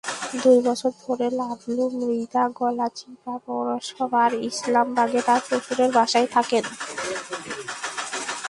[0.43, 6.63] দুই বছর ধরে লাবলু মৃধা গলাচিপা পৌরসভার ইসলামবাগে তাঁর শ্বশুরের বাসায় থাকেন।